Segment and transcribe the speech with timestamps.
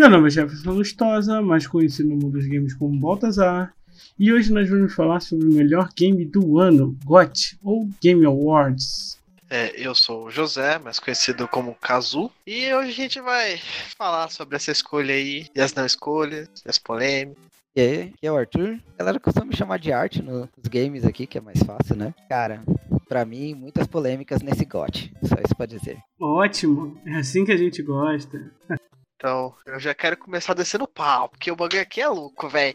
[0.00, 3.74] Meu nome é Jefferson Lustosa, mais conhecido no mundo dos games como Baltazar,
[4.18, 9.20] e hoje nós vamos falar sobre o melhor game do ano, GOT, ou Game Awards.
[9.50, 13.60] É, eu sou o José, mais conhecido como Kazu, e hoje a gente vai
[13.98, 17.44] falar sobre essa escolha aí, e as não escolhas, e as polêmicas.
[17.76, 18.80] E aí, aqui é o Arthur.
[18.94, 22.14] A galera costuma me chamar de arte nos games aqui, que é mais fácil, né?
[22.26, 22.62] Cara,
[23.06, 25.12] pra mim, muitas polêmicas nesse GOT.
[25.24, 25.98] Só isso pra dizer.
[26.18, 28.50] Ótimo, é assim que a gente gosta.
[29.20, 32.74] Então, eu já quero começar descendo pau, porque o bagulho aqui é louco, velho.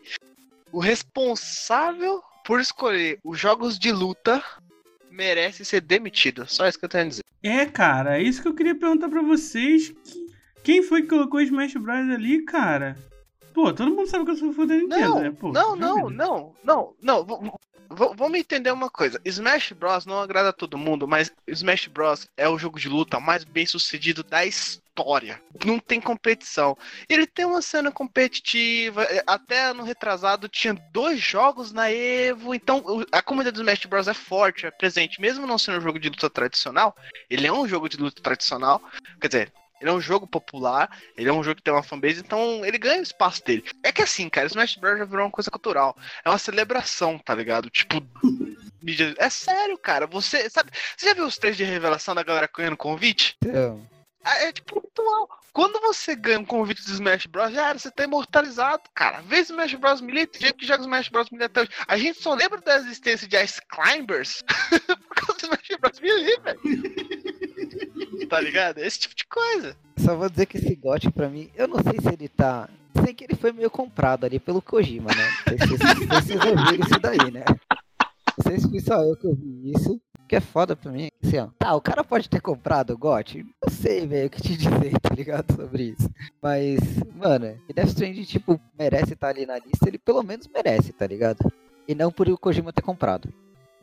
[0.71, 4.43] O responsável por escolher os jogos de luta
[5.09, 6.45] merece ser demitido.
[6.47, 7.23] Só isso que eu tenho a dizer.
[7.41, 9.91] É, cara, é isso que eu queria perguntar pra vocês.
[10.63, 12.95] Quem foi que colocou Smash Bros ali, cara?
[13.51, 15.31] Pô, todo mundo sabe que eu sou fã da Nintendo, Não, né?
[15.31, 17.59] Pô, não, não, não, não, não.
[17.95, 19.19] Vamos entender uma coisa.
[19.23, 20.05] Smash Bros.
[20.05, 22.27] não agrada a todo mundo, mas Smash Bros.
[22.35, 25.41] é o jogo de luta mais bem sucedido da história.
[25.65, 26.77] Não tem competição.
[27.09, 29.03] Ele tem uma cena competitiva.
[29.03, 32.53] é, Até ano retrasado tinha dois jogos na Evo.
[32.53, 34.07] Então a comunidade do Smash Bros.
[34.07, 35.21] é forte, é presente.
[35.21, 36.95] Mesmo não sendo um jogo de luta tradicional,
[37.29, 38.81] ele é um jogo de luta tradicional.
[39.19, 39.53] Quer dizer.
[39.81, 42.77] Ele é um jogo popular, ele é um jogo que tem uma fanbase, então ele
[42.77, 43.63] ganha o espaço dele.
[43.83, 44.97] É que assim, cara, Smash Bros.
[44.97, 45.95] já virou uma coisa cultural.
[46.23, 47.69] É uma celebração, tá ligado?
[47.69, 47.97] Tipo.
[49.17, 50.05] É sério, cara.
[50.05, 50.69] Você sabe.
[50.95, 53.35] Você já viu os três de revelação da galera ganhando convite?
[53.43, 53.83] Então,
[54.23, 55.27] Ah, É tipo ritual.
[55.51, 59.21] Quando você ganha um convite do Smash Bros, já era, você tá imortalizado, cara.
[59.21, 61.71] Vê Smash Bros Melee, tem gente que joga Smash Bros Melee até hoje.
[61.87, 64.43] A gente só lembra da existência de Ice Climbers
[65.07, 66.59] por causa do Smash Bros Melee, velho.
[68.27, 68.77] Tá ligado?
[68.77, 69.75] Esse tipo de coisa.
[69.97, 72.69] só vou dizer que esse GOT pra mim, eu não sei se ele tá.
[73.03, 75.29] Sei que ele foi meio comprado ali pelo Kojima, né?
[75.47, 77.43] Não sei se vocês, vocês ouviram isso daí, né?
[78.37, 79.99] Não sei se fui só eu que ouvi isso.
[80.19, 81.49] O que é foda pra mim, assim, ó.
[81.59, 83.43] Tá, o cara pode ter comprado o GOT.
[83.43, 85.55] Não sei, velho, o que te dizer, tá ligado?
[85.55, 86.09] Sobre isso.
[86.41, 86.79] Mas,
[87.15, 91.05] mano, que Death Stranding, tipo, merece estar ali na lista, ele pelo menos merece, tá
[91.05, 91.51] ligado?
[91.87, 93.29] E não por o Kojima ter comprado.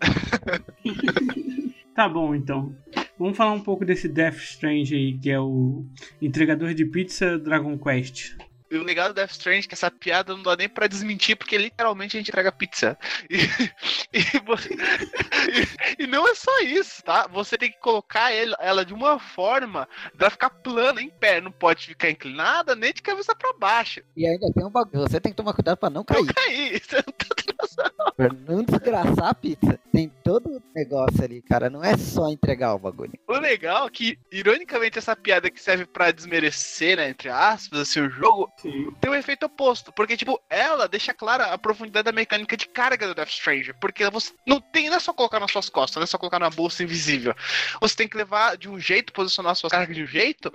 [1.95, 2.75] Tá bom, então.
[3.19, 5.85] Vamos falar um pouco desse Death Strange aí, que é o
[6.21, 8.37] entregador de pizza Dragon Quest.
[8.73, 11.37] E o legal do Death Strange é que essa piada não dá nem pra desmentir,
[11.37, 12.97] porque literalmente a gente entrega pizza.
[13.29, 13.37] E,
[14.13, 14.71] e, você-
[15.99, 17.27] e- e não é só isso, tá?
[17.29, 21.41] Você tem que colocar ele- ela de uma forma pra ficar plana, em pé.
[21.41, 24.01] Não pode ficar inclinada nem de cabeça pra baixo.
[24.17, 25.01] E ainda tem um bagulho.
[25.03, 26.33] Você tem que tomar cuidado pra não Não cair.
[26.35, 26.81] cair.
[26.83, 28.13] Você não tá.
[28.17, 29.79] Pra não desgraçar a pizza.
[29.93, 31.71] Tem todo o negócio ali, cara.
[31.71, 33.13] Não é só entregar o bagulho.
[33.27, 38.01] O legal é que, ironicamente, essa piada que serve pra desmerecer, né, entre aspas, assim,
[38.01, 38.93] o jogo, Sim.
[39.01, 39.93] tem um efeito oposto.
[39.93, 43.75] Porque, tipo, ela deixa clara a profundidade da mecânica de carga do Death Stranger.
[43.81, 46.39] Porque você não tem, não é só colocar nas suas costas, não é só colocar
[46.39, 47.35] na bolsa invisível.
[47.81, 50.53] Você tem que levar de um jeito, posicionar a sua carga de um jeito,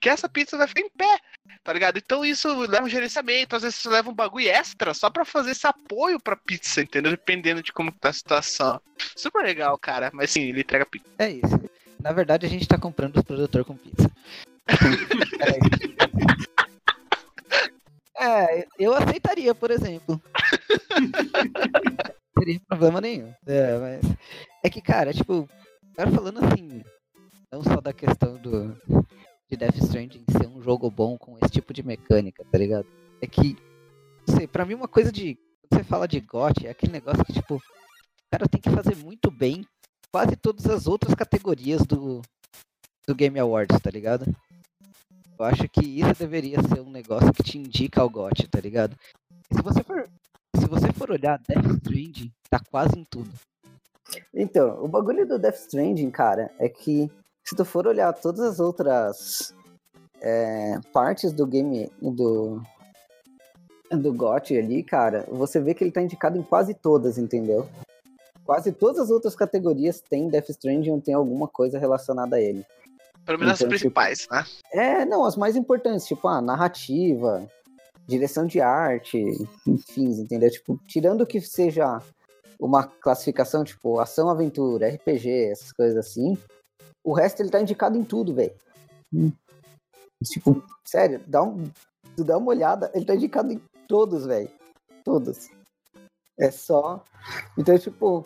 [0.00, 1.18] que essa pizza vai ficar em pé.
[1.64, 1.98] Tá ligado?
[1.98, 5.50] Então isso leva um gerenciamento, às vezes você leva um bagulho extra só pra fazer
[5.50, 7.10] esse apoio pra pizza, entendeu?
[7.10, 8.80] Dependendo de como tá a situação.
[9.16, 10.10] Super legal, cara.
[10.12, 11.08] Mas sim, ele entrega pizza.
[11.18, 11.60] É isso.
[12.00, 14.10] Na verdade, a gente tá comprando os produtores com pizza.
[18.18, 20.20] é, eu aceitaria, por exemplo.
[22.36, 23.32] Não teria problema nenhum.
[23.46, 24.16] É, mas.
[24.62, 25.48] É que, cara, tipo,
[25.96, 26.82] cara falando assim,
[27.50, 28.76] não só da questão do.
[29.48, 32.86] De Death Stranding ser um jogo bom com esse tipo de mecânica, tá ligado?
[33.22, 33.56] É que,
[34.26, 35.38] não sei, pra mim uma coisa de.
[35.68, 38.96] Quando você fala de GOT, é aquele negócio que, tipo, o cara tem que fazer
[38.96, 39.64] muito bem
[40.12, 42.20] quase todas as outras categorias do,
[43.06, 44.26] do Game Awards, tá ligado?
[45.38, 48.96] Eu acho que isso deveria ser um negócio que te indica ao GOT, tá ligado?
[49.52, 50.08] Se você for,
[50.56, 53.30] se você for olhar, Death Stranding tá quase em tudo.
[54.34, 57.10] Então, o bagulho do Death Stranding, cara, é que
[57.44, 59.54] se tu for olhar todas as outras
[60.20, 62.62] é, partes do game do
[63.90, 67.68] do GOT ali, cara, você vê que ele tá indicado em quase todas, entendeu?
[68.44, 72.66] Quase todas as outras categorias tem Death Stranding ou tem alguma coisa relacionada a ele.
[73.26, 74.46] Pelo menos Então, as principais, né?
[74.72, 77.46] É, não, as mais importantes, tipo, a narrativa,
[78.06, 79.18] direção de arte,
[79.66, 80.50] enfim, entendeu?
[80.50, 82.00] Tipo, tirando que seja
[82.58, 86.38] uma classificação, tipo, ação, aventura, RPG, essas coisas assim,
[87.04, 88.54] o resto ele tá indicado em tudo, velho.
[90.24, 91.70] Tipo, sério, dá, um,
[92.16, 94.50] tu dá uma olhada, ele tá indicado em todos, velho.
[95.04, 95.48] Todos.
[96.38, 97.02] É só.
[97.58, 98.24] Então, tipo,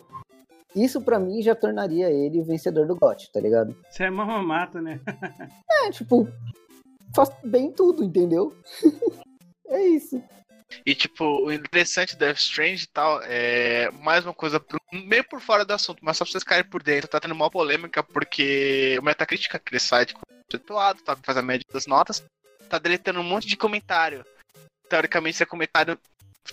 [0.75, 3.75] isso pra mim já tornaria ele o vencedor do GOT, tá ligado?
[3.89, 4.99] Isso é mamamata, né?
[5.83, 6.27] É, tipo,
[7.15, 8.55] faz bem tudo, entendeu?
[9.67, 10.21] é isso.
[10.85, 15.41] E, tipo, o interessante do Death Strange e tal é mais uma coisa meio por
[15.41, 17.09] fora do assunto, mas só pra vocês caírem por dentro.
[17.09, 21.87] Tá tendo uma polêmica porque o Metacritic, aquele site conceituado, tá, faz a média das
[21.87, 22.23] notas,
[22.69, 24.25] tá deletando um monte de comentário.
[24.87, 25.97] Teoricamente, isso é comentário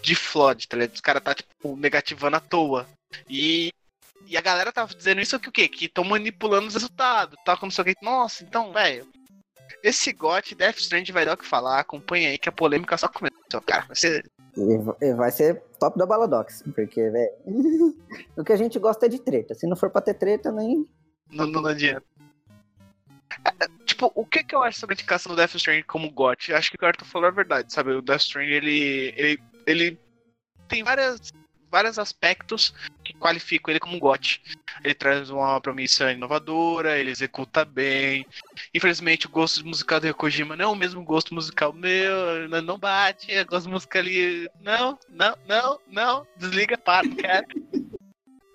[0.03, 0.94] de flood, tá ligado?
[0.94, 2.88] Os caras tá, tipo, negativando à toa.
[3.29, 3.73] E,
[4.26, 5.69] e a galera tá dizendo isso que o quê?
[5.69, 7.56] Que estão manipulando os resultados, tá?
[7.56, 7.94] Como que.
[8.03, 9.06] Nossa, então, velho.
[9.82, 11.79] Esse GOT Death Strand vai dar o que falar.
[11.79, 13.87] Acompanha aí que a polêmica só começou, cara.
[13.87, 14.31] Vai ser.
[15.17, 17.32] Vai ser top da Baladox, porque, velho.
[18.37, 19.55] o que a gente gosta é de treta.
[19.55, 20.87] Se não for pra ter treta, nem.
[21.31, 22.05] Não, não adianta.
[23.44, 26.53] É, tipo, o que que eu acho sobre a indicação do Death Stranding como GOT?
[26.53, 27.93] Acho que o Arthur falou é verdade, sabe?
[27.93, 30.00] O Death Stranding, ele, ele, ele
[30.67, 31.32] tem várias,
[31.70, 32.75] vários aspectos
[33.05, 34.43] que qualificam ele como um GOT.
[34.85, 38.26] Ele traz uma promissa inovadora, ele executa bem.
[38.75, 43.32] Infelizmente, o gosto musical do Kojima não é o mesmo gosto musical meu, não bate,
[43.37, 44.49] a gosto musical ali.
[44.61, 47.47] Não, não, não, não, desliga, para, quero.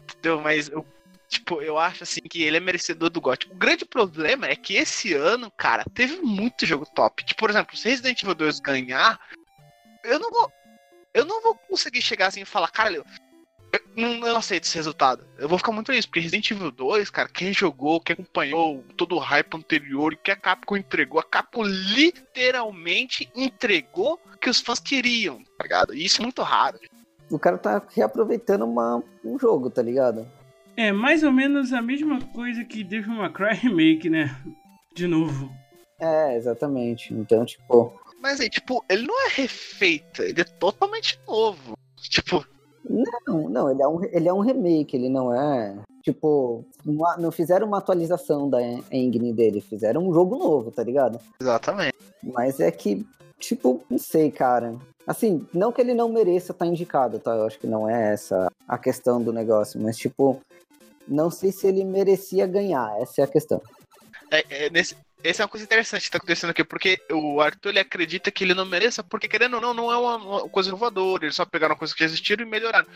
[0.03, 0.41] Entendeu?
[0.41, 0.85] Mas eu
[1.33, 3.47] tipo, eu acho assim que ele é merecedor do GOT.
[3.51, 7.23] O grande problema é que esse ano, cara, teve muito jogo top.
[7.25, 9.19] Tipo, por exemplo, se Resident Evil 2 ganhar,
[10.03, 10.51] eu não vou.
[11.13, 13.05] Eu não vou conseguir chegar assim e falar, cara, eu,
[13.71, 15.25] eu, não, eu não aceito esse resultado.
[15.37, 19.15] Eu vou ficar muito feliz, porque Resident Evil 2, cara, quem jogou, quem acompanhou todo
[19.15, 24.59] o hype anterior e que a Capcom entregou, a Capcom literalmente entregou o que os
[24.59, 25.93] fãs queriam, tá ligado?
[25.93, 26.79] E isso é muito raro.
[27.29, 30.27] O cara tá reaproveitando uma, um jogo, tá ligado?
[30.75, 34.35] É mais ou menos a mesma coisa que Devil May Cry Remake, né?
[34.95, 35.51] De novo.
[35.99, 37.13] É, exatamente.
[37.13, 37.99] Então, tipo.
[38.23, 41.77] Mas aí, tipo, ele não é refeito, ele é totalmente novo.
[41.97, 42.47] Tipo.
[42.89, 45.75] Não, não, ele é um, ele é um remake, ele não é.
[46.01, 51.19] Tipo, uma, não fizeram uma atualização da engine dele, fizeram um jogo novo, tá ligado?
[51.39, 51.97] Exatamente.
[52.23, 53.05] Mas é que,
[53.39, 54.77] tipo, não sei, cara.
[55.05, 57.35] Assim, não que ele não mereça estar tá indicado, tá?
[57.35, 60.39] Eu acho que não é essa a questão do negócio, mas, tipo,
[61.05, 63.61] não sei se ele merecia ganhar, essa é a questão.
[64.31, 67.69] É, é, nesse, essa é uma coisa interessante que tá acontecendo aqui, porque o Arthur
[67.69, 70.69] ele acredita que ele não mereça, porque querendo ou não, não é uma, uma coisa
[70.69, 72.87] inovadora, eles só pegaram coisas que já existiram e melhoraram.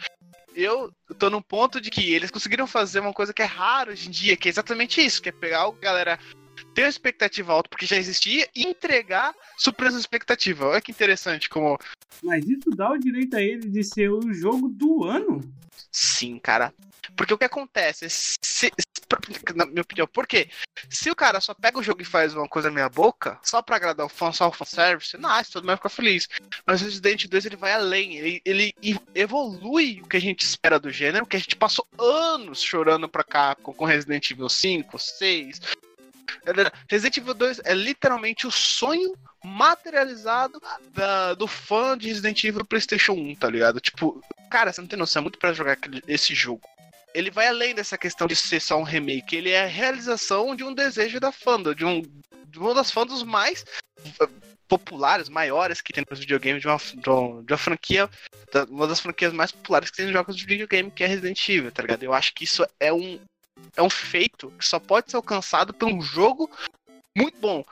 [0.53, 4.07] Eu tô num ponto de que eles conseguiram fazer uma coisa que é raro hoje
[4.07, 6.19] em dia, que é exatamente isso, que é pegar o galera
[6.73, 10.65] ter uma expectativa alta porque já existia e entregar surpresa expectativa.
[10.65, 11.77] Olha que interessante como.
[12.23, 15.41] Mas isso dá o direito a ele de ser o jogo do ano?
[15.91, 16.73] Sim, cara.
[17.15, 18.07] Porque o que acontece?
[18.09, 18.71] Se,
[19.55, 20.49] na minha opinião, por quê?
[20.89, 23.75] Se o cara só pega o jogo e faz uma coisa meia boca, só pra
[23.75, 26.27] agradar o fã, só o fanservice, nice, todo mundo vai ficar feliz.
[26.65, 28.73] Mas o Resident 2 ele vai além, ele, ele
[29.15, 33.23] evolui o que a gente espera do gênero, que a gente passou anos chorando pra
[33.23, 35.61] cá com Resident Evil 5, 6,
[36.89, 40.61] Resident Evil 2 é literalmente o sonho materializado
[40.93, 43.79] da, do fã de Resident Evil PlayStation 1, tá ligado?
[43.79, 46.61] Tipo, cara, você não tem noção, é muito pra jogar aquele, esse jogo.
[47.17, 50.63] Ele vai além dessa questão de ser só um remake, ele é a realização de
[50.63, 52.03] um desejo da fã, de, um,
[52.45, 53.65] de uma das fãs mais
[54.05, 54.29] eh,
[54.67, 58.07] populares, maiores que tem nos videogames de uma, de uma franquia,
[58.69, 61.71] uma das franquias mais populares que tem nos jogos de videogame, que é Resident Evil,
[61.71, 62.03] tá ligado?
[62.03, 63.19] Eu acho que isso é um,
[63.75, 66.47] é um feito que só pode ser alcançado por um jogo
[67.17, 67.65] muito bom.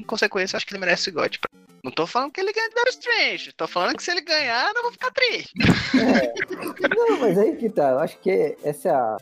[0.00, 1.36] Em consequência, acho que ele merece o God.
[1.84, 4.74] Não tô falando que ele ganha Death Strange, tô falando que se ele ganhar, eu
[4.74, 5.52] não vou ficar triste.
[5.98, 6.88] É.
[6.96, 9.16] Não, mas aí que tá, eu acho que esse é, a,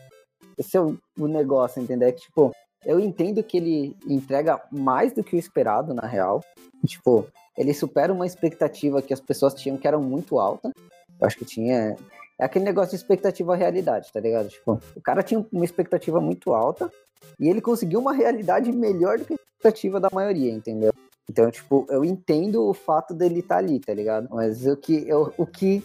[0.57, 2.09] esse é o, negócio, entendeu?
[2.09, 2.51] É que, tipo,
[2.85, 6.43] eu entendo que ele entrega mais do que o esperado, na real.
[6.85, 10.71] Tipo, ele supera uma expectativa que as pessoas tinham que era muito alta.
[11.19, 11.95] Eu acho que tinha
[12.41, 14.49] é aquele negócio de expectativa realidade, tá ligado?
[14.49, 16.91] Tipo, o cara tinha uma expectativa muito alta
[17.39, 20.93] e ele conseguiu uma realidade melhor do que a expectativa da maioria, entendeu?
[21.29, 24.27] Então, tipo, eu entendo o fato dele estar tá ali, tá ligado?
[24.29, 25.83] Mas o que, eu, o que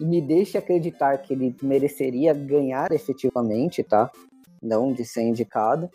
[0.00, 4.10] me deixa acreditar que ele mereceria ganhar efetivamente, tá?
[4.62, 5.90] Não de ser indicado,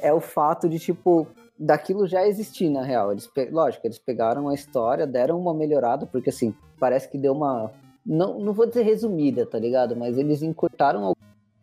[0.00, 1.26] é o fato de, tipo,
[1.58, 3.12] daquilo já existir, na real.
[3.12, 7.70] Eles, lógico, eles pegaram a história, deram uma melhorada, porque, assim, parece que deu uma
[8.04, 9.96] não, não vou dizer resumida, tá ligado?
[9.96, 11.14] Mas eles encurtaram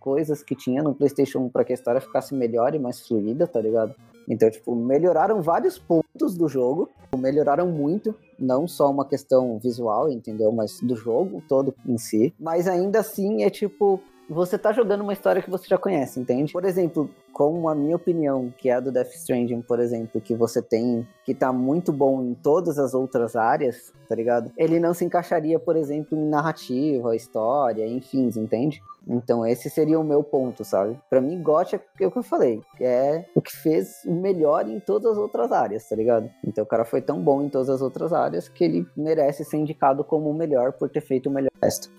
[0.02, 3.48] coisas que tinha no PlayStation 1 para que a história ficasse melhor e mais fluida,
[3.48, 3.96] tá ligado?
[4.28, 10.52] Então, tipo, melhoraram vários pontos do jogo, melhoraram muito, não só uma questão visual, entendeu?
[10.52, 12.34] Mas do jogo todo em si.
[12.40, 16.54] Mas ainda assim é tipo, você tá jogando uma história que você já conhece, entende?
[16.54, 20.34] Por exemplo, com a minha opinião, que é a do Death Stranding, por exemplo, que
[20.34, 24.52] você tem, que tá muito bom em todas as outras áreas, tá ligado?
[24.58, 28.82] Ele não se encaixaria, por exemplo, em narrativa, história, enfim, entende?
[29.08, 30.98] Então esse seria o meu ponto, sabe?
[31.10, 34.80] Para mim, GOT é o que eu falei, é o que fez o melhor em
[34.80, 36.30] todas as outras áreas, tá ligado?
[36.46, 39.58] Então o cara foi tão bom em todas as outras áreas que ele merece ser
[39.58, 41.90] indicado como o melhor por ter feito o melhor resto.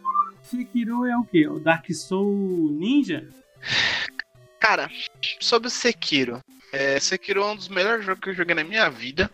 [0.43, 1.49] Sekiro é o quê?
[1.49, 3.29] O Dark Soul Ninja?
[4.59, 4.89] Cara,
[5.41, 6.41] sobre o Sekiro.
[6.73, 9.31] É, Sekiro é um dos melhores jogos que eu joguei na minha vida.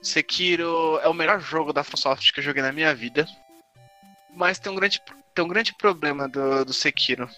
[0.00, 3.26] Sekiro é o melhor jogo da FromSoft que eu joguei na minha vida.
[4.34, 5.00] Mas tem um grande,
[5.34, 7.28] tem um grande problema do, do Sekiro.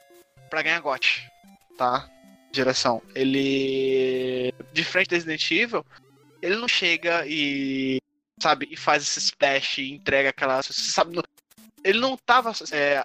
[0.51, 1.29] Pra ganhar GOT,
[1.77, 2.09] tá?
[2.53, 3.03] Direção.
[3.15, 4.53] Ele.
[4.73, 5.85] De frente do Resident Evil,
[6.41, 8.01] ele não chega e.
[8.41, 10.63] Sabe, e faz esse splash e entrega aquela.
[10.63, 11.21] Sabe,
[11.83, 13.05] ele não tava é,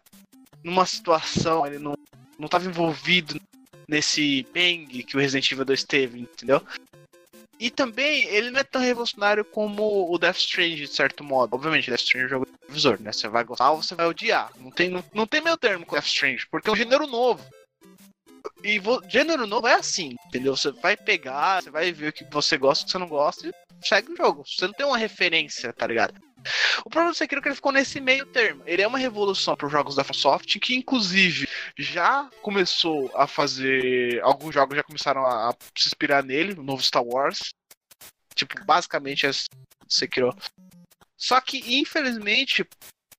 [0.63, 1.95] numa situação, ele não,
[2.37, 3.39] não tava envolvido
[3.87, 6.63] nesse bang que o Resident Evil 2 teve, entendeu?
[7.59, 11.53] E também, ele não é tão revolucionário como o Death Strange, de certo modo.
[11.53, 13.11] Obviamente, Death Strange é um jogo divisor, né?
[13.11, 14.49] Você vai gostar ou você vai odiar.
[14.57, 17.45] Não tem, não, não tem meio termo com Death Strange, porque é um gênero novo.
[18.63, 20.55] E gênero novo é assim, entendeu?
[20.55, 23.47] Você vai pegar, você vai ver o que você gosta, o que você não gosta
[23.47, 23.53] e
[23.85, 24.43] segue o jogo.
[24.47, 26.13] Você não tem uma referência, tá ligado?
[26.85, 28.63] O problema do Sekiro é que ele ficou nesse meio termo.
[28.65, 34.21] Ele é uma revolução para os jogos da Microsoft, que inclusive já começou a fazer.
[34.21, 37.53] Alguns jogos já começaram a, a se inspirar nele, o novo Star Wars.
[38.33, 39.31] Tipo, basicamente é
[39.87, 40.35] Sekiro.
[41.17, 42.65] Só que, infelizmente,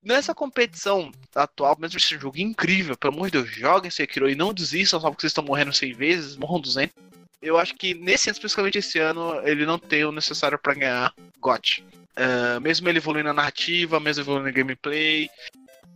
[0.03, 4.55] nessa competição atual, mesmo esse jogo incrível, pelo amor de Deus, joguem Sekiro e não
[4.55, 6.95] desistam só porque vocês estão morrendo 100 vezes, morram 200.
[7.43, 11.15] Eu acho que nesse ano, especificamente esse ano, ele não tem o necessário para ganhar
[11.39, 11.85] GOT.
[12.17, 15.29] Uh, mesmo ele evoluindo na narrativa, mesmo evoluindo no gameplay.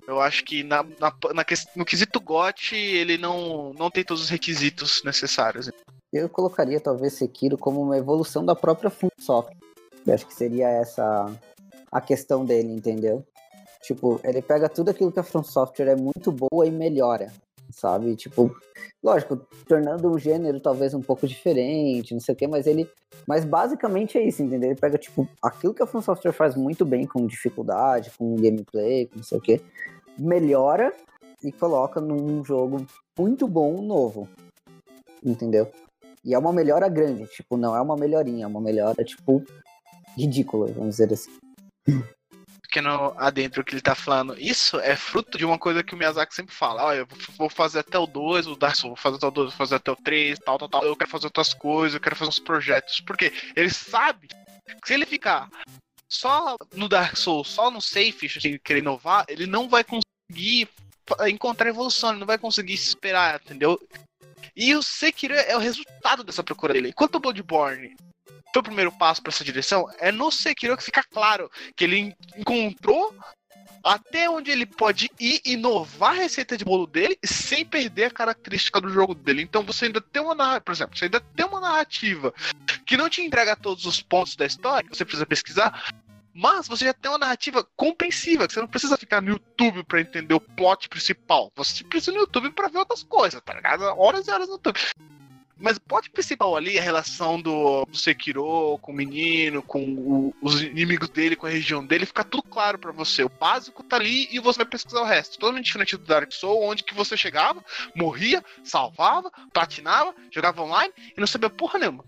[0.06, 1.44] Eu acho que na, na, na,
[1.75, 5.71] no quesito GOT ele não, não tem todos os requisitos necessários.
[6.12, 9.56] Eu colocaria talvez Sekiro como uma evolução da própria FromSoft.
[10.06, 11.26] Eu acho que seria essa
[11.90, 13.25] a questão dele, entendeu?
[13.83, 17.33] Tipo, ele pega tudo aquilo que a From Software é muito boa e melhora,
[17.75, 18.14] sabe?
[18.16, 18.54] Tipo,
[19.02, 22.88] lógico, tornando o gênero talvez um pouco diferente, não sei o quê, mas ele.
[23.26, 24.71] Mas basicamente é isso, entendeu?
[24.71, 29.07] Ele pega, tipo, aquilo que a From Software faz muito bem, com dificuldade, com gameplay,
[29.07, 29.61] com não sei o quê,
[30.19, 30.93] melhora
[31.43, 32.87] e coloca num jogo
[33.19, 34.28] muito bom, novo.
[35.23, 35.71] Entendeu?
[36.25, 39.43] E é uma melhora grande, tipo, não é uma melhorinha, é uma melhora, tipo,
[40.16, 41.31] ridícula, vamos dizer assim
[42.75, 46.35] pequeno adentro que ele tá falando, isso é fruto de uma coisa que o Miyazaki
[46.35, 46.83] sempre fala.
[46.83, 49.50] Olha, eu vou fazer até o 2, o Dark Souls, vou fazer até o 2,
[49.50, 50.85] vou fazer até o 3, tal, tal, tal.
[50.85, 52.99] Eu quero fazer outras coisas, eu quero fazer uns projetos.
[53.00, 55.49] Porque ele sabe que se ele ficar
[56.09, 58.28] só no Dark Souls, só no safe,
[58.59, 60.69] querer inovar, ele não vai conseguir
[61.28, 63.81] encontrar evolução, ele não vai conseguir se esperar, entendeu?
[64.57, 66.88] E o Sekiro é o resultado dessa procura dele.
[66.88, 67.95] Enquanto o Bloodborne
[68.54, 72.14] foi o primeiro passo para essa direção, é no Sekiro que fica claro que ele
[72.37, 73.12] encontrou
[73.82, 78.80] até onde ele pode ir inovar a receita de bolo dele sem perder a característica
[78.80, 79.42] do jogo dele.
[79.42, 82.32] Então você ainda tem uma narrativa, por exemplo, você ainda tem uma narrativa
[82.87, 85.92] que não te entrega todos os pontos da história, você precisa pesquisar,
[86.32, 90.00] mas você já tem uma narrativa compreensiva, que você não precisa ficar no YouTube para
[90.00, 91.52] entender o plot principal.
[91.56, 93.82] Você precisa no YouTube para ver outras coisas, tá ligado?
[93.82, 94.78] Horas e horas no YouTube.
[95.56, 100.34] Mas o plot principal ali, a relação do, do Sekiro com o menino, com o,
[100.42, 103.23] os inimigos dele, com a região dele, fica tudo claro para você.
[103.23, 105.38] O básico tá ali e você vai pesquisar o resto.
[105.38, 111.20] Totalmente diferente do Dark Souls, onde que você chegava, morria, salvava, platinava, jogava online e
[111.20, 112.04] não sabia porra nenhuma.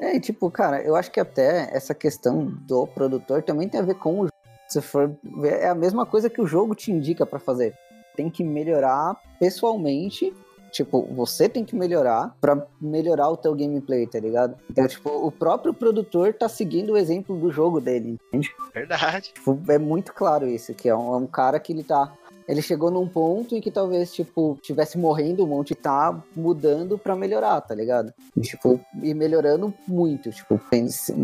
[0.00, 3.94] É, tipo, cara, eu acho que até essa questão do produtor também tem a ver
[3.94, 4.28] com o
[4.66, 7.76] se for ver, é a mesma coisa que o jogo te indica para fazer.
[8.16, 10.34] Tem que melhorar pessoalmente
[10.74, 14.56] Tipo, você tem que melhorar para melhorar o teu gameplay, tá ligado?
[14.68, 18.52] Então, tipo, o próprio produtor tá seguindo o exemplo do jogo dele, entende?
[18.74, 19.32] Verdade.
[19.32, 22.12] Tipo, é muito claro isso, que é um, é um cara que ele tá
[22.46, 27.16] ele chegou num ponto em que talvez, tipo, tivesse morrendo, o monte tá mudando para
[27.16, 28.12] melhorar, tá ligado?
[28.36, 30.60] E, tipo, e melhorando muito, tipo,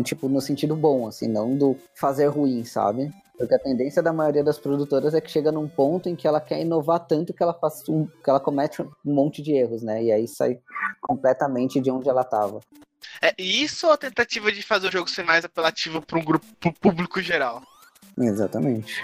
[0.03, 3.11] tipo, no sentido bom, assim, não do fazer ruim, sabe?
[3.41, 6.39] Porque a tendência da maioria das produtoras é que chega num ponto em que ela
[6.39, 10.03] quer inovar tanto que ela faz um, que ela comete um monte de erros, né?
[10.03, 10.59] E aí sai
[11.01, 12.59] completamente de onde ela estava.
[13.19, 16.45] É, isso ou a tentativa de fazer o jogo ser mais apelativo para um grupo
[16.59, 17.63] pro público geral?
[18.15, 19.03] Exatamente.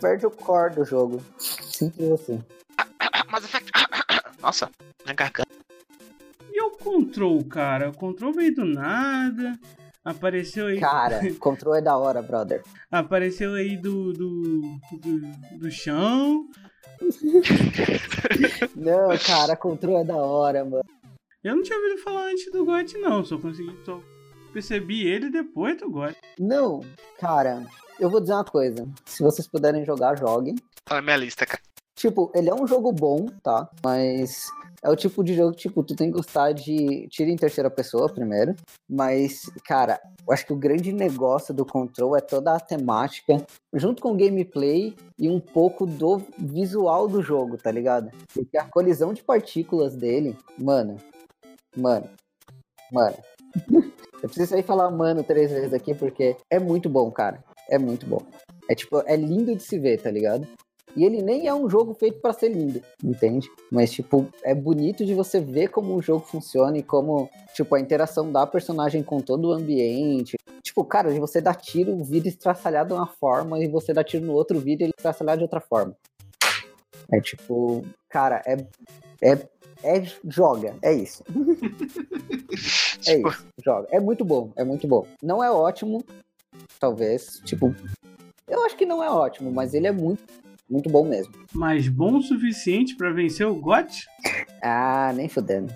[0.00, 1.22] Perde o core do jogo.
[1.38, 2.44] Simples assim.
[3.30, 3.70] Mas Effect.
[4.42, 4.68] Nossa,
[5.04, 5.48] minha garganta.
[6.52, 7.90] E o Control, cara?
[7.90, 9.56] O Control veio do nada.
[10.04, 10.80] Apareceu aí.
[10.80, 12.62] Cara, Control é da hora, brother.
[12.90, 14.60] Apareceu aí do, do,
[14.92, 16.46] do, do chão.
[18.74, 20.84] não, cara, Control é da hora, mano.
[21.42, 23.24] Eu não tinha ouvido falar antes do GOT, não.
[23.24, 23.76] Só consegui.
[23.84, 24.00] Só
[24.52, 26.16] percebi ele depois do GOT.
[26.38, 26.80] Não,
[27.18, 27.64] cara,
[28.00, 28.88] eu vou dizer uma coisa.
[29.04, 30.56] Se vocês puderem jogar, joguem.
[30.84, 31.62] Tá na minha lista, cara.
[31.94, 33.68] Tipo, ele é um jogo bom, tá?
[33.84, 34.46] Mas
[34.82, 38.12] é o tipo de jogo, tipo, tu tem que gostar de tiro em terceira pessoa
[38.12, 38.54] primeiro.
[38.88, 43.44] Mas, cara, eu acho que o grande negócio do Control é toda a temática,
[43.74, 48.10] junto com o gameplay e um pouco do visual do jogo, tá ligado?
[48.32, 50.96] Porque a colisão de partículas dele, mano,
[51.76, 52.08] mano,
[52.92, 53.16] mano,
[54.20, 57.42] Eu preciso sair falar mano três vezes aqui porque é muito bom, cara.
[57.70, 58.20] É muito bom.
[58.68, 60.46] É tipo, é lindo de se ver, tá ligado?
[60.98, 63.48] E ele nem é um jogo feito para ser lindo, entende?
[63.70, 67.78] Mas, tipo, é bonito de você ver como o jogo funciona e como, tipo, a
[67.78, 70.36] interação da personagem com todo o ambiente.
[70.60, 74.02] Tipo, cara, de você dar tiro, o vidro estraçalhado de uma forma e você dá
[74.02, 75.96] tiro no outro vidro ele estraçalhado de outra forma.
[77.12, 78.56] É tipo, cara, é.
[79.22, 79.38] É.
[79.84, 80.02] É.
[80.24, 81.22] Joga, é isso.
[83.06, 83.86] é Tipo, isso, joga.
[83.92, 85.06] É muito bom, é muito bom.
[85.22, 86.04] Não é ótimo,
[86.80, 87.40] talvez.
[87.44, 87.72] Tipo,
[88.48, 90.24] eu acho que não é ótimo, mas ele é muito,
[90.70, 91.32] muito bom mesmo.
[91.52, 94.06] Mas bom o suficiente pra vencer o GOT?
[94.62, 95.72] Ah, nem fudendo.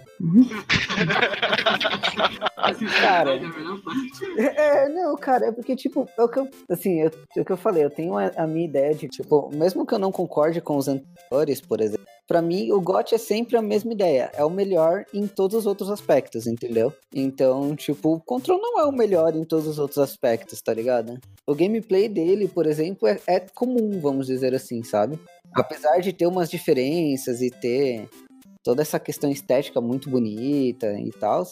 [2.69, 3.35] Essa Cara.
[3.37, 4.39] é parte.
[4.39, 7.53] É, não, cara, é porque, tipo, é o que eu, assim, eu- é o que
[7.53, 10.61] eu falei, eu tenho a, a minha ideia de, tipo, mesmo que eu não concorde
[10.61, 14.43] com os anteriores, por exemplo, pra mim o GOT é sempre a mesma ideia, é
[14.43, 16.91] o melhor em todos os outros aspectos, entendeu?
[17.15, 21.21] Então, tipo, o Control não é o melhor em todos os outros aspectos, tá ligado?
[21.47, 25.21] O gameplay dele, por exemplo, é, é comum, vamos dizer assim, sabe?
[25.55, 28.09] Apesar de ter umas diferenças e ter
[28.62, 31.47] toda essa questão estética muito bonita e tal,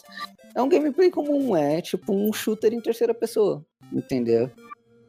[0.54, 4.50] é um gameplay comum, é tipo um shooter em terceira pessoa, entendeu?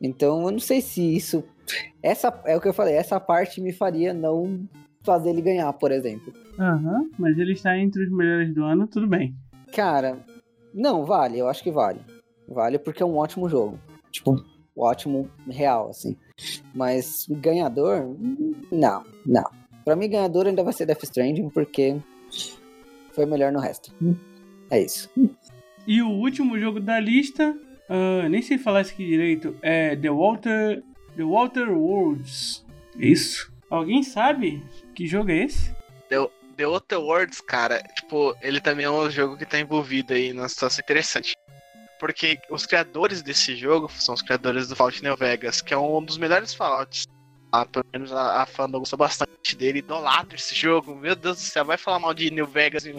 [0.01, 1.45] Então eu não sei se isso.
[2.03, 4.67] Essa é o que eu falei, essa parte me faria não
[5.03, 6.33] fazer ele ganhar, por exemplo.
[6.59, 9.35] Aham, mas ele está entre os melhores do ano, tudo bem.
[9.73, 10.17] Cara,
[10.73, 12.01] não, vale, eu acho que vale.
[12.47, 13.79] Vale porque é um ótimo jogo.
[14.11, 14.43] Tipo,
[14.75, 16.15] ótimo real, assim.
[16.73, 18.15] Mas ganhador,
[18.71, 19.49] não, não.
[19.85, 21.97] Pra mim, ganhador ainda vai ser Death Stranding, porque
[23.11, 23.93] foi melhor no resto.
[24.69, 25.09] É isso.
[25.87, 27.57] E o último jogo da lista,
[27.89, 30.83] ah, nem sei falar isso aqui direito, é The Walter,
[31.15, 32.65] The Walter Worlds.
[32.99, 33.51] É isso?
[33.69, 34.61] Alguém sabe
[35.01, 35.75] que jogo é esse?
[36.55, 40.47] The Outer Worlds, cara, tipo, ele também é um jogo que tá envolvido aí numa
[40.47, 41.35] situação interessante.
[41.99, 46.03] Porque os criadores desse jogo são os criadores do Fallout New Vegas, que é um
[46.03, 47.07] dos melhores Fallouts.
[47.51, 50.95] Ah, pelo menos a, a fandom gosta bastante dele, idolatra esse jogo.
[50.95, 52.93] Meu Deus do céu, vai falar mal de New Vegas em,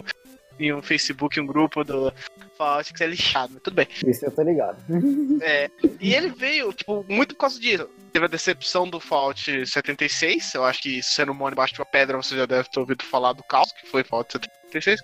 [0.59, 2.13] em um Facebook, um grupo do
[2.57, 3.87] Fallout, que você é lixado, mas tudo bem.
[4.05, 4.77] Isso eu tô ligado.
[5.41, 7.89] É, e ele veio, tipo, muito por causa disso.
[8.13, 10.53] Teve a decepção do Fallout 76.
[10.53, 13.03] Eu acho que sendo um mano embaixo de uma pedra, você já deve ter ouvido
[13.03, 15.01] falar do caos, que foi Fallout 76.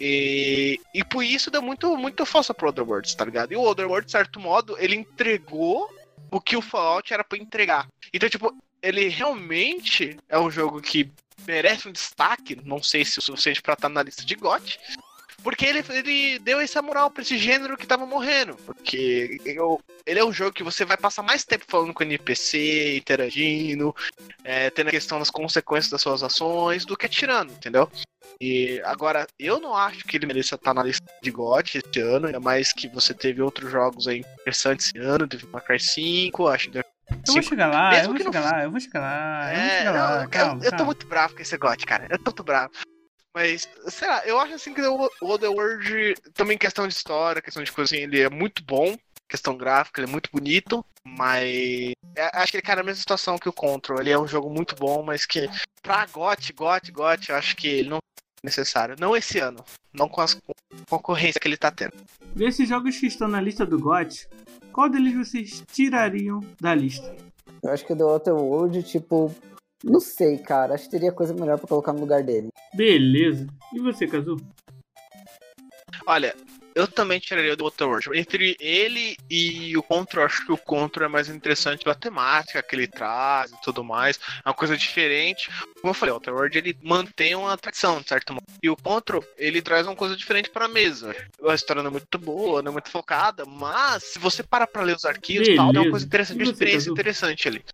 [0.00, 3.52] E, e por isso deu muito, muito força pro Otherworlds, tá ligado?
[3.52, 5.90] E o Otherworlds, de certo modo, ele entregou
[6.30, 7.88] o que o Fallout era pra entregar.
[8.12, 11.10] Então, tipo, ele realmente é um jogo que
[11.46, 14.78] merece um destaque, não sei se o suficiente pra estar na lista de GOT,
[15.42, 18.56] porque ele, ele deu essa moral pra esse gênero que tava morrendo.
[18.56, 22.06] Porque eu- ele é um jogo que você vai passar mais tempo falando com o
[22.06, 23.94] NPC, interagindo,
[24.44, 27.90] é, tendo a questão das consequências das suas ações, do que atirando, entendeu?
[28.40, 32.26] E agora, eu não acho que ele mereça estar na lista de GOT esse ano,
[32.26, 36.48] ainda mais que você teve outros jogos aí interessantes esse ano, teve Far Cry 5,
[36.48, 36.78] acho que
[37.26, 39.52] Eu vou chegar lá, Mesmo eu vou que não chegar lá, eu vou chegar lá,
[39.52, 40.84] eu vou é, chegar lá, eu- calma, eu, tô calma.
[40.86, 42.06] muito bravo com esse GOT, cara.
[42.10, 42.70] Eu tô muito bravo.
[43.34, 47.72] Mas, sei lá, eu acho assim que o Otherworld, também questão de história, questão de
[47.76, 48.96] assim, ele é muito bom.
[49.28, 53.38] Questão gráfica, ele é muito bonito, mas é, acho que ele cai na mesma situação
[53.38, 54.00] que o Control.
[54.00, 55.48] Ele é um jogo muito bom, mas que
[55.80, 58.00] pra GOT, GOT, GOT, eu acho que ele não é
[58.42, 58.96] necessário.
[58.98, 59.64] Não esse ano.
[59.92, 60.52] Não com as com
[60.88, 61.92] concorrência que ele tá tendo.
[62.34, 64.28] Desses jogos que estão na lista do GOT,
[64.72, 67.14] qual deles vocês tirariam da lista?
[67.62, 69.34] Eu acho que o The Outer World, tipo.
[69.82, 70.74] Não sei, cara.
[70.74, 72.48] Acho que teria coisa melhor pra colocar no lugar dele.
[72.74, 73.46] Beleza.
[73.74, 74.36] E você, Kazu?
[76.06, 76.34] Olha,
[76.80, 78.10] eu também tiraria do Waterworld.
[78.14, 82.74] Entre ele e o Control, acho que o Control é mais interessante pela temática que
[82.74, 84.18] ele traz e tudo mais.
[84.44, 85.50] É uma coisa diferente.
[85.80, 88.44] Como eu falei, o Waterworld ele mantém uma tradição, de certo modo.
[88.62, 91.14] E o Control, ele traz uma coisa diferente pra mesa.
[91.46, 94.82] A história não é muito boa, não é muito focada, mas se você para pra
[94.82, 97.64] ler os arquivos e tal, é uma coisa interessante, uma experiência interessante ali.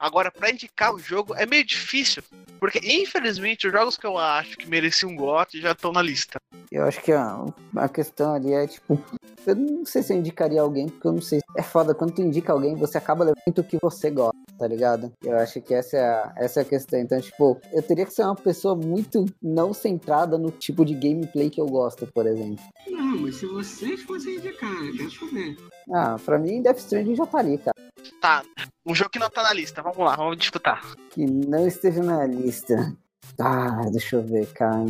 [0.00, 2.22] Agora, pra indicar o jogo é meio difícil,
[2.58, 6.40] porque infelizmente os jogos que eu acho que mereciam um GOT já estão na lista.
[6.72, 7.44] Eu acho que a,
[7.76, 8.98] a questão ali é, tipo.
[9.46, 11.40] Eu não sei se eu indicaria alguém, porque eu não sei.
[11.54, 14.66] É foda, quando tu indica alguém, você acaba levando muito o que você gosta, tá
[14.66, 15.12] ligado?
[15.22, 16.98] Eu acho que essa é, a, essa é a questão.
[16.98, 21.50] Então, tipo, eu teria que ser uma pessoa muito não centrada no tipo de gameplay
[21.50, 22.64] que eu gosto, por exemplo.
[22.88, 25.56] Não, mas se vocês fossem indicar, deixa eu ver.
[25.92, 27.76] Ah, pra mim, Death Stranding já tá ali, cara.
[28.20, 28.42] Tá,
[28.84, 30.82] um jogo que não tá na lista, vamos lá, vamos disputar.
[31.10, 32.94] Que não esteja na lista.
[33.38, 34.84] Ah, deixa eu ver, cara.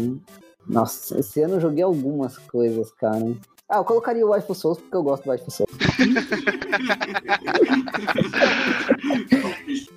[0.67, 3.37] Nossa, esse ano eu joguei algumas coisas, cara.
[3.69, 5.71] Ah, eu colocaria o Waifu Souls porque eu gosto do Waifu Souls.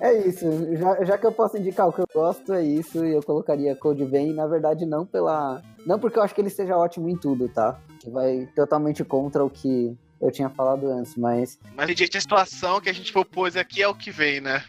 [0.00, 3.14] É isso, já, já que eu posso indicar o que eu gosto, é isso, e
[3.14, 5.62] eu colocaria Code Vein, na verdade não pela...
[5.86, 7.78] Não porque eu acho que ele seja ótimo em tudo, tá?
[8.00, 11.58] Que vai totalmente contra o que eu tinha falado antes, mas...
[11.76, 14.64] Mas, gente, a situação que a gente propôs aqui é o que vem, né?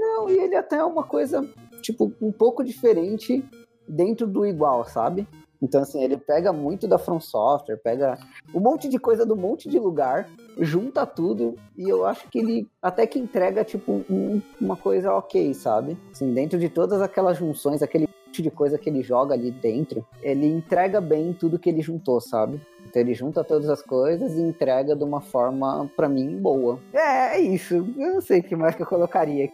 [0.00, 1.48] Não, e ele até é uma coisa,
[1.80, 3.44] tipo, um pouco diferente
[3.88, 5.26] dentro do igual, sabe?
[5.62, 8.16] Então, assim, ele pega muito da From Software, pega
[8.54, 12.68] um monte de coisa do monte de lugar, junta tudo, e eu acho que ele
[12.82, 15.96] até que entrega, tipo, um- uma coisa ok, sabe?
[16.12, 20.06] Assim, dentro de todas aquelas junções, aquele monte de coisa que ele joga ali dentro,
[20.22, 22.60] ele entrega bem tudo que ele juntou, sabe?
[22.88, 26.80] Então ele junta todas as coisas e entrega de uma forma, pra mim, boa.
[26.92, 27.74] É, é isso.
[27.74, 29.50] Eu não sei o que mais que eu colocaria.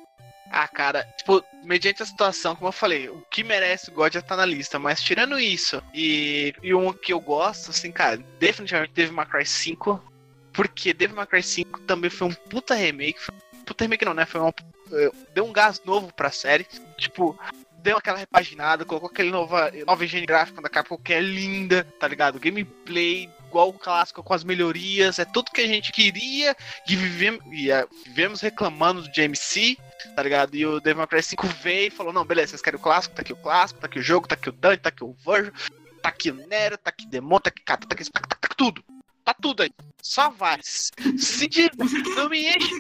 [0.50, 4.22] Ah, cara, tipo, mediante a situação, como eu falei, o que merece o God já
[4.22, 8.92] tá na lista, mas tirando isso, e, e um que eu gosto, assim, cara, definitivamente
[8.92, 10.00] Devil May Cry 5,
[10.52, 13.34] porque Devil May Cry 5 também foi um puta remake, foi,
[13.66, 14.52] puta remake não, né, foi um,
[14.92, 16.64] eh, deu um gás novo pra série,
[16.98, 17.36] tipo,
[17.84, 22.08] deu aquela repaginada, colocou aquele nova, nova higiene gráfica da Capcom que é linda, tá
[22.08, 22.40] ligado?
[22.40, 26.56] Gameplay igual o clássico com as melhorias, é tudo que a gente queria
[26.88, 29.76] e vivemos, e, eh, vivemos reclamando do JMC,
[30.16, 30.56] tá ligado?
[30.56, 33.14] E o Devil May Cry 5 veio e falou: Não, beleza, vocês querem o clássico?
[33.14, 35.12] Tá aqui o clássico, tá aqui o jogo, tá aqui o Dante, tá aqui o
[35.12, 35.52] Virgil,
[36.02, 38.36] tá aqui o Nero, tá aqui o Demon, tá aqui Kata, tá aqui tá, tá,
[38.40, 38.82] tá tudo.
[39.24, 39.70] Tá tudo aí.
[40.02, 40.58] Só vai.
[40.62, 41.70] Se de...
[42.14, 42.70] Não me enche,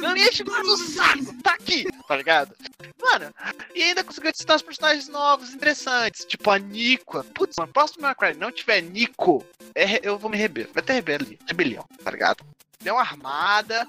[0.00, 1.42] não me enche mais o saco.
[1.42, 2.54] Tá aqui, tá ligado?
[3.00, 3.32] Mano,
[3.74, 6.24] e ainda conseguiu citar os personagens novos, interessantes.
[6.24, 7.22] Tipo a Nico.
[7.34, 9.44] Putz, mano, próximo Cry não tiver Nico,
[9.74, 10.70] é, eu vou me rebelar.
[10.72, 12.42] Vai ter rebelião, rebelião, tá ligado?
[12.80, 13.86] Deu uma armada.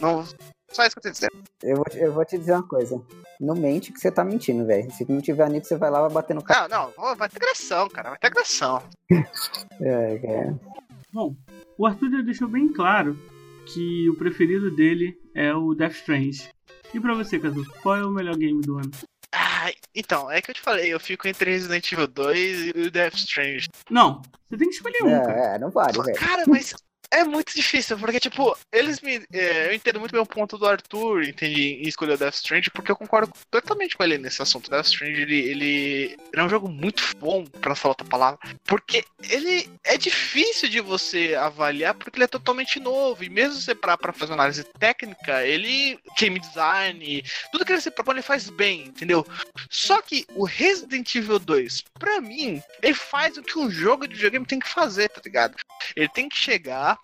[0.00, 0.26] Não.
[0.72, 1.32] Só isso que eu tenho a dizer.
[1.62, 3.00] Eu vou, te- eu vou te dizer uma coisa.
[3.40, 4.90] Não mente que você tá mentindo, velho.
[4.92, 6.68] Se não tiver Nico, você vai lá e vai bater no cara.
[6.68, 8.10] Não, não, vai ter agressão, cara.
[8.10, 8.82] Vai ter agressão.
[9.82, 10.54] É, é.
[11.12, 11.36] Bom,
[11.76, 13.18] o Arthur já deixou bem claro
[13.66, 16.48] que o preferido dele é o Death Strange.
[16.94, 18.90] E pra você, Kazu, qual é o melhor game do ano?
[19.32, 22.90] Ai, então, é que eu te falei, eu fico entre Resident Evil 2 e o
[22.90, 23.68] Death Strange.
[23.88, 25.52] Não, você tem que escolher um, cara.
[25.52, 26.18] É, é, não vale, velho.
[26.18, 26.74] Cara, mas
[27.12, 29.24] é muito difícil, porque, tipo, eles me.
[29.32, 32.70] é, eu entendo muito bem o ponto do Arthur, entendi, em escolher o Death Strange,
[32.70, 34.70] porque eu concordo totalmente com ele nesse assunto.
[34.70, 38.38] Death Strange, ele, ele, ele é um jogo muito bom, pra não falar outra palavra,
[38.64, 43.74] porque ele é difícil de você avaliar, porque ele é totalmente novo, e mesmo você
[43.74, 45.98] parar pra fazer uma análise técnica, ele.
[46.16, 49.26] game design, tudo que ele se propõe, ele faz bem, entendeu?
[49.68, 54.14] Só que o Resident Evil 2, pra mim, ele faz o que um jogo de
[54.14, 55.56] videogame tem que fazer, tá ligado?
[55.96, 56.98] Ele tem que chegar,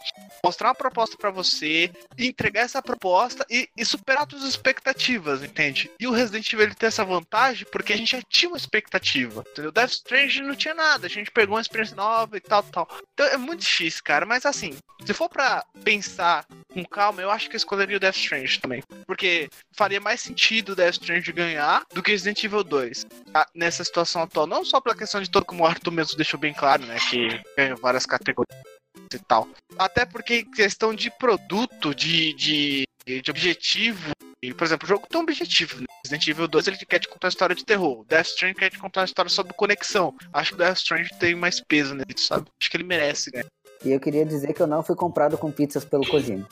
[0.45, 5.91] mostrar uma proposta pra você, entregar essa proposta e, e superar todas as expectativas, entende?
[5.99, 9.45] E o Resident Evil ele tem essa vantagem porque a gente já tinha uma expectativa,
[9.51, 9.73] entendeu?
[9.73, 12.89] Death Strange não tinha nada, a gente pegou uma experiência nova e tal, tal.
[13.13, 17.49] Então é muito difícil, cara, mas assim, se for pra pensar com calma, eu acho
[17.49, 18.83] que eu escolheria o Death Strange também.
[19.07, 23.85] Porque faria mais sentido o Death Strange ganhar do que Resident Evil 2 ah, nessa
[23.85, 24.47] situação atual.
[24.47, 26.97] Não só pela questão de todo, como o Arthur mesmo deixou bem claro, né?
[27.11, 28.76] Que ganhou várias categorias
[29.15, 29.49] e tal.
[29.79, 34.11] Até porque questão de produto, de, de, de objetivo.
[34.57, 35.81] Por exemplo, o jogo tem um objetivo.
[35.81, 35.87] Né?
[36.05, 38.05] Resident Evil 2 ele quer te contar história de terror.
[38.05, 40.15] Death Strange quer te contar história sobre conexão.
[40.33, 42.47] Acho que o Death Strange tem mais peso nele, sabe?
[42.61, 43.45] Acho que ele merece, né?
[43.85, 46.25] E eu queria dizer que eu não fui comprado com pizzas pelo claro.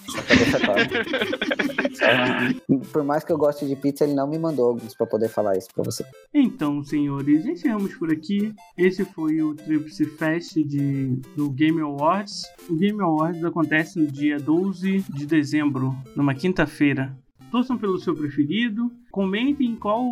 [1.95, 5.29] Só- Por mais que eu goste de pizza, ele não me mandou alguns pra poder
[5.29, 6.05] falar isso pra você.
[6.33, 8.55] Então, senhores, encerramos por aqui.
[8.77, 12.43] Esse foi o Tripsy Fest de, do Game Awards.
[12.69, 17.17] O Game Awards acontece no dia 12 de dezembro, numa quinta-feira.
[17.51, 18.91] Torçam pelo seu preferido.
[19.13, 20.05] Comentem qual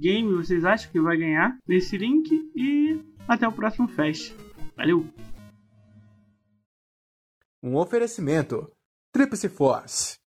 [0.00, 2.30] game vocês acham que vai ganhar nesse link.
[2.56, 4.32] E até o próximo Fest.
[4.76, 5.04] Valeu!
[7.64, 8.72] Um oferecimento.
[9.12, 10.21] Tríplice Force.